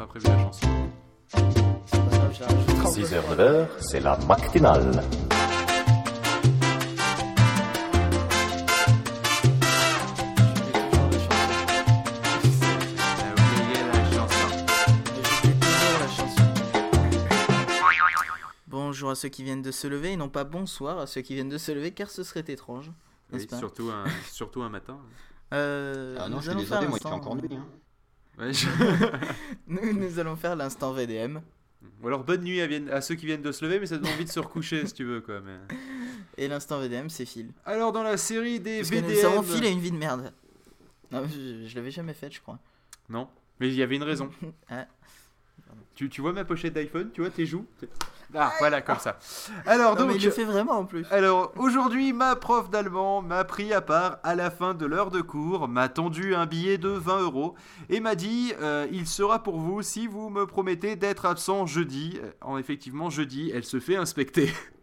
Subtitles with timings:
[0.00, 0.66] Pas prévu la chanson.
[1.28, 5.02] C'est pas grave, je la rajouterai en 6h, 9h, c'est la matinale.
[18.68, 21.34] Bonjour à ceux qui viennent de se lever et non pas bonsoir à ceux qui
[21.34, 22.90] viennent de se lever car ce serait étrange.
[23.34, 23.58] Oui, pas?
[23.58, 24.98] surtout, un, surtout un matin.
[25.52, 27.50] Euh, Ah non, je suis désolé, moi il fait encore nuit.
[27.52, 27.66] Hein.
[28.40, 28.66] Ouais, je-
[29.66, 31.40] nous, nous allons faire l'instant VDM.
[32.02, 34.24] Ou alors bonne nuit à, ceux qui viennent de se lever, mais ça donne envie
[34.24, 35.20] de se recoucher si tu veux.
[35.20, 35.40] quoi.
[35.40, 35.58] Mais...
[36.38, 37.52] Et l'instant VDM, c'est Phil.
[37.66, 39.10] Alors, dans la série des Parce que VDM.
[39.10, 40.32] nous savons Phil a une vie de merde.
[41.10, 42.58] Non, je, je l'avais jamais faite, je crois.
[43.08, 44.30] Non, mais il y avait une raison.
[44.70, 44.86] Ah.
[46.00, 47.66] Tu, tu vois ma pochette d'iPhone Tu vois tes joues
[48.34, 49.18] Ah, voilà, comme ça.
[49.66, 50.22] Alors, Non, mais donc.
[50.22, 51.04] il le fait vraiment en plus.
[51.10, 55.20] Alors, aujourd'hui, ma prof d'allemand m'a pris à part à la fin de l'heure de
[55.20, 57.54] cours, m'a tendu un billet de 20 euros
[57.90, 62.18] et m'a dit euh, Il sera pour vous si vous me promettez d'être absent jeudi.
[62.22, 64.50] Euh, En effectivement, jeudi, elle se fait inspecter.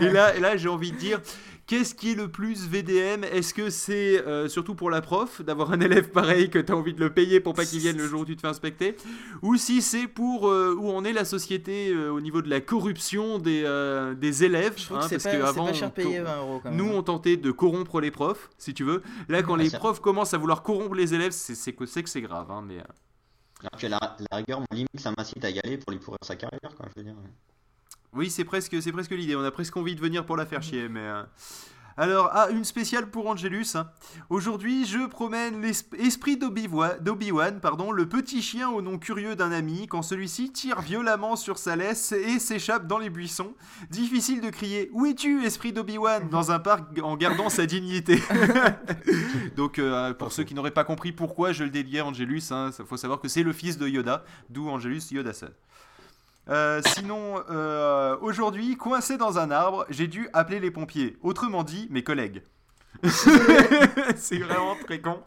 [0.00, 1.20] Et là, et là j'ai envie de dire,
[1.66, 5.70] qu'est-ce qui est le plus VDM Est-ce que c'est euh, surtout pour la prof d'avoir
[5.72, 8.06] un élève pareil que tu as envie de le payer pour pas qu'il vienne le
[8.08, 8.96] jour où tu te fais inspecter?
[9.42, 12.60] Ou si c'est pour euh, où en est la société euh, au niveau de la
[12.60, 14.74] corruption des, euh, des élèves?
[14.76, 16.70] Je trouve hein, que parce pas, c'est qu'avant, pas cher on- payé 20 euros quand
[16.70, 16.78] même.
[16.78, 19.02] nous, on tentait de corrompre les profs, si tu veux.
[19.28, 22.10] Là, quand Ah, les profs commencent à vouloir corrompre les élèves, c'est que c'est que
[22.10, 22.50] c'est grave.
[22.50, 22.78] hein, mais
[23.60, 26.18] Alors que la, la rigueur, mon limite, ça m'incite à y aller pour lui pourrir
[26.22, 27.14] sa carrière, quoi, je veux dire.
[28.14, 29.36] Oui, c'est presque, c'est presque l'idée.
[29.36, 31.00] On a presque envie de venir pour la faire chier, mais.
[31.00, 31.22] euh,
[31.96, 33.66] Alors, ah, une spéciale pour Angelus.
[33.74, 33.90] hein.
[34.30, 40.02] Aujourd'hui, je promène l'esprit d'Obi-Wan, pardon, le petit chien au nom curieux d'un ami, quand
[40.02, 43.54] celui-ci tire violemment sur sa laisse et s'échappe dans les buissons.
[43.90, 46.28] Difficile de crier Où es-tu, esprit d'Obi-Wan?
[46.30, 48.20] dans un parc en gardant sa dignité.
[49.56, 52.84] Donc, euh, pour ceux qui n'auraient pas compris pourquoi je le dédiais à Angelus, il
[52.86, 55.50] faut savoir que c'est le fils de Yoda, d'où Angelus Yoda-san.
[56.48, 61.16] Euh, sinon, euh, aujourd'hui, coincé dans un arbre, j'ai dû appeler les pompiers.
[61.22, 62.42] Autrement dit, mes collègues.
[64.16, 65.20] c'est vraiment très con.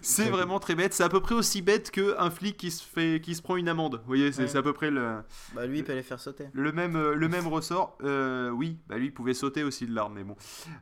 [0.00, 0.94] C'est vraiment très bête.
[0.94, 3.68] C'est à peu près aussi bête qu'un flic qui se, fait, qui se prend une
[3.68, 3.96] amende.
[3.96, 4.56] Vous voyez, c'est Ouais.
[4.56, 5.16] à peu près le,
[5.54, 6.46] Bah lui, il peut les faire sauter.
[6.52, 7.98] le même, euh, le même ressort.
[8.02, 10.36] Euh, oui, bah lui il pouvait sauter aussi de l'arme, mais bon.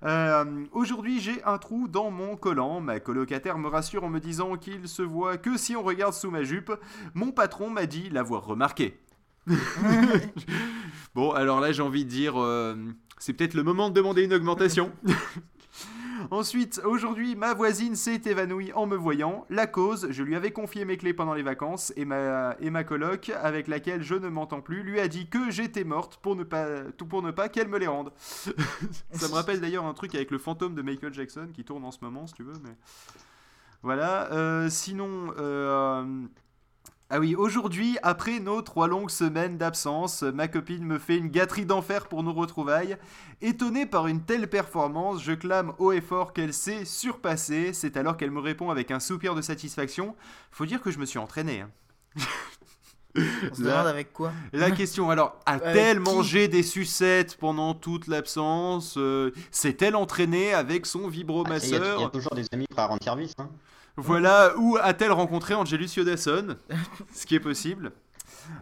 [0.05, 2.81] Euh, Aujourd'hui, j'ai un trou dans mon collant.
[2.81, 6.31] Ma colocataire me rassure en me disant qu'il se voit que si on regarde sous
[6.31, 6.73] ma jupe.
[7.15, 9.01] Mon patron m'a dit l'avoir remarqué.
[11.15, 12.77] bon, alors là, j'ai envie de dire, euh,
[13.19, 14.93] c'est peut-être le moment de demander une augmentation.
[16.31, 19.47] Ensuite, aujourd'hui, ma voisine s'est évanouie en me voyant.
[19.49, 22.85] La cause, je lui avais confié mes clés pendant les vacances et ma, et ma
[22.85, 26.45] coloc, avec laquelle je ne m'entends plus, lui a dit que j'étais morte pour ne
[26.45, 28.13] pas, tout pour ne pas qu'elle me les rende.
[29.13, 31.91] Ça me rappelle d'ailleurs un truc avec le fantôme de Michael Jackson qui tourne en
[31.91, 32.59] ce moment, si tu veux.
[32.63, 32.77] Mais...
[33.83, 34.31] Voilà.
[34.33, 36.05] euh, sinon, euh,
[37.13, 41.67] ah oui, aujourd'hui, après nos trois longues semaines d'absence, ma copine me fait une gâterie
[41.67, 42.97] d'enfer pour nos retrouvailles.
[43.41, 47.73] Étonné par une telle performance, je clame haut et fort qu'elle s'est surpassée.
[47.73, 50.15] C'est alors qu'elle me répond avec un soupir de satisfaction.
[50.53, 51.63] Faut dire que je me suis entraîné.
[51.63, 51.71] hein.
[53.17, 58.07] On se Là- demande avec quoi La question, alors, a-t-elle mangé des sucettes pendant toute
[58.07, 62.35] l'absence Euh, S'est-elle entraînée avec son Ah, Il y, a- il y a vibromasseur toujours
[62.35, 63.33] des amis prêts à rendre service.
[63.39, 63.49] Hein.
[63.97, 66.57] Voilà, ou a-t-elle rencontré Angelus Yodasson
[67.13, 67.93] Ce qui est possible.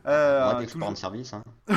[0.07, 1.33] Euh, toujours- service.
[1.33, 1.43] Hein.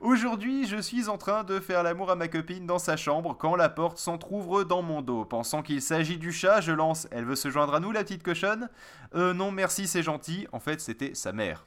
[0.00, 3.56] Aujourd'hui, je suis en train de faire l'amour à ma copine dans sa chambre quand
[3.56, 5.24] la porte s'entr'ouvre dans mon dos.
[5.24, 8.22] Pensant qu'il s'agit du chat, je lance Elle veut se joindre à nous, la petite
[8.22, 8.68] cochonne?
[9.14, 10.46] Euh, non, merci, c'est gentil.
[10.52, 11.66] En fait, c'était sa mère.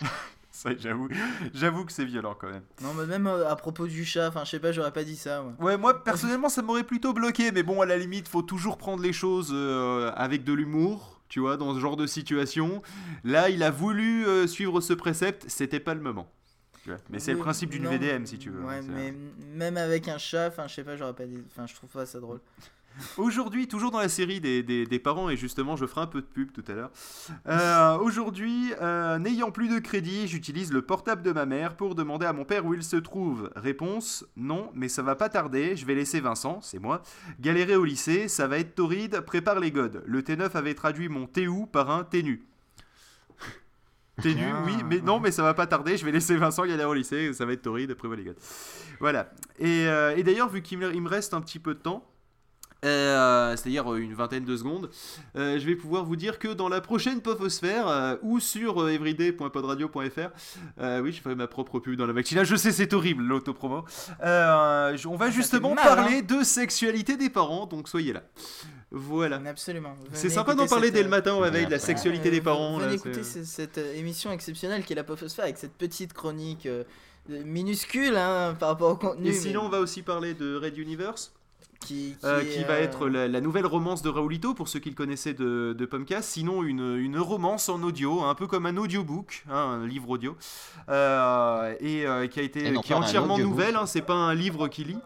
[0.50, 1.08] Ça, j'avoue,
[1.54, 2.64] j'avoue que c'est violent quand même.
[2.82, 5.14] Non, mais même euh, à propos du chat, enfin, je sais pas, j'aurais pas dit
[5.14, 5.40] ça.
[5.40, 5.52] moi.
[5.60, 9.00] Ouais, moi personnellement, ça m'aurait plutôt bloqué, mais bon, à la limite, faut toujours prendre
[9.00, 12.82] les choses euh, avec de l'humour, tu vois, dans ce genre de situation.
[13.24, 16.30] Là, il a voulu euh, suivre ce précepte, c'était pas le moment.
[16.84, 16.98] Tu vois.
[17.10, 18.62] Mais c'est le principe d'une VDM, si tu veux.
[18.64, 19.12] Ouais, hein, c'est- mais
[19.54, 21.38] même avec un chat, enfin, je sais pas, j'aurais pas dit.
[21.50, 22.40] Enfin, je trouve pas ça drôle.
[23.16, 26.20] Aujourd'hui, toujours dans la série des, des- des parents, et justement, je ferai un peu
[26.20, 26.90] de pub tout à l'heure.
[27.46, 32.26] Euh, Aujourd'hui, euh, n'ayant plus de crédit, j'utilise le portable de ma mère pour demander
[32.26, 33.50] à mon père où il se trouve.
[33.56, 35.76] Réponse non, mais ça va pas tarder.
[35.76, 37.02] Je vais laisser Vincent, c'est moi,
[37.40, 38.28] galérer au lycée.
[38.28, 39.20] Ça va être torride.
[39.20, 40.02] Prépare les godes.
[40.06, 42.44] Le T9 avait traduit mon T-ou par un T-nu.
[44.22, 44.62] T-nu, Ah.
[44.66, 45.96] oui, mais non, mais ça va pas tarder.
[45.96, 47.32] Je vais laisser Vincent galérer au lycée.
[47.32, 47.94] Ça va être torride.
[47.94, 48.38] Prévois les godes.
[48.98, 49.30] Voilà.
[49.60, 52.04] Et, euh, et d'ailleurs, vu qu'il me, il me reste un petit peu de temps.
[52.84, 54.88] Euh, c'est-à-dire euh, une vingtaine de secondes,
[55.34, 61.00] euh, je vais pouvoir vous dire que dans la prochaine Pofosphère euh, ou sur everyday.podradio.fr,
[61.02, 63.84] oui, je ferai ma propre pub dans la matinale, je sais, c'est horrible l'autopromo.
[64.20, 68.22] On va Ça justement mal, parler de sexualité des parents, donc soyez là.
[68.90, 69.42] Voilà.
[69.44, 69.94] Absolument.
[70.12, 72.78] C'est seulement d'en parler cette, dès le matin au réveil de la sexualité des parents.
[72.78, 76.68] Venez là, écouter cette émission exceptionnelle qui est la Pofosphère avec cette petite chronique
[77.28, 79.26] minuscule hein, par rapport au contenu.
[79.26, 81.32] Et mais sinon, on va aussi parler de Red Universe.
[81.80, 84.78] Qui, qui Euh, qui va euh, être la, la nouvelle romance de Raoulito pour ceux
[84.80, 85.88] qui le connaissaient de, de.
[86.20, 90.36] Sinon, une, une romance en audio, un peu comme un audiobook, hein, un livre audio,
[90.88, 93.76] euh, et euh, qui a été Et non qui est entièrement nouvelle.
[93.76, 94.98] hein, c'est pas un livre qu'il lit,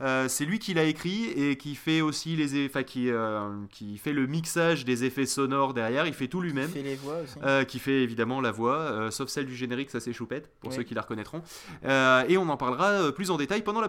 [0.00, 3.98] Euh, c'est lui qui l'a écrit et qui fait aussi les, enfin, qui, euh, qui
[3.98, 6.06] fait le mixage des effets sonores derrière.
[6.06, 6.68] Il fait tout qui lui-même.
[6.70, 7.36] fait les voix aussi.
[7.44, 10.70] Euh, qui fait évidemment la voix, euh, sauf celle du générique, ça c'est choupette, pour
[10.70, 10.76] Oui.
[10.76, 11.42] ceux qui la reconnaîtront.
[11.84, 13.88] Euh, et on en parlera plus en détail pendant la.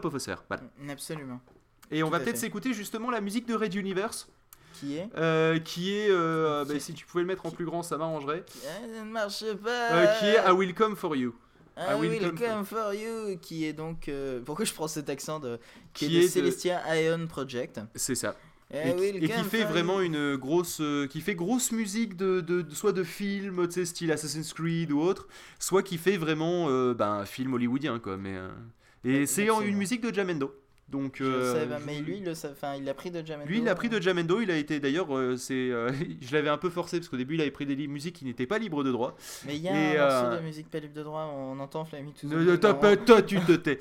[0.50, 0.64] Voilà.
[0.90, 1.40] Absolument.
[1.92, 4.28] Et on Tout va peut-être s'écouter justement la musique de Red Universe,
[4.80, 7.66] Qui est euh, qui est, euh, bah, Qui- si tu pouvais le mettre en plus
[7.66, 9.92] grand, ça m'arrangerait, Ça ne marche pas.
[9.94, 11.34] Euh, qui est I Will Come For You.
[11.78, 14.10] I Will Come Come for You, qui est donc.
[14.46, 15.60] pourquoi je prends cet accent de.
[15.94, 17.80] Qui, Qui est, est de Celestia Ion Project.
[17.96, 18.36] C'est ça.
[18.76, 20.08] Et, qui- et fait vraiment you.
[20.08, 23.86] une grosse, euh, qui fait grosse musique de, de- de- soit de film, tu sais,
[23.86, 25.28] style Assassin's Creed ou autre,
[25.60, 28.18] soit qui fait vraiment, euh, ben, un film hollywoodien quoi.
[28.18, 28.50] Mais euh,
[29.04, 30.56] et c'est une musique de Jamendo.
[30.90, 33.50] Donc Je euh, je mais lui, il le sa- enfin, il l'a pris de Jamendo.
[33.50, 34.42] Lui, il l'a pris de Jamendo.
[34.42, 35.90] Il a été d'ailleurs, euh, c'est, euh,
[36.22, 38.26] je l'avais un peu forcé parce qu'au début, il avait pris des li- musiques qui
[38.26, 39.16] n'étaient pas libres de droit.
[39.48, 41.60] Mais il y a Et, un morceau euh, de musique pas libre de droit, on
[41.60, 43.80] entend Flammy tout Ne, ne t'as pas- toi, tu te tais.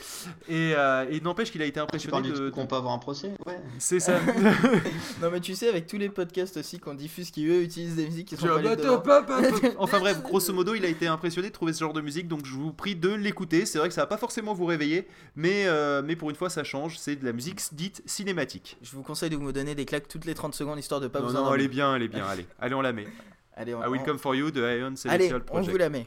[0.49, 2.51] Et, euh, et n'empêche qu'il a été Tu impressionné du de.
[2.51, 3.59] qu'on peut avoir un procès Ouais.
[3.79, 4.19] C'est ça.
[5.21, 8.05] Non, mais tu sais, avec tous les podcasts aussi qu'on diffuse qui eux utilisent des
[8.07, 9.75] musiques qui sont Je- pas libres de droit.
[9.79, 12.47] enfin bref, grosso modo, il a été impressionné de trouver ce genre de musique, donc
[12.47, 13.67] je vous prie de l'écouter.
[13.67, 15.07] C'est vrai que ça va pas forcément vous réveiller,
[15.37, 15.67] mais,
[16.05, 16.92] mais pour une fois, ça change.
[16.99, 18.77] C'est de la musique dite cinématique.
[18.83, 21.21] Je vous conseille de vous donner des claques toutes les 30 secondes histoire de pas
[21.21, 21.61] non, vous non, endormir.
[21.61, 22.25] elle est bien, elle est bien.
[22.27, 23.07] Allez, allez, on la met.
[23.55, 25.71] Allez, on, I Will on- Come For You de Ion Allez, Celestial on Project.
[25.73, 26.07] vous la met.